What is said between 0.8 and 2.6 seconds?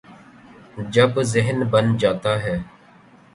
جب ذہن بن جاتا ہے۔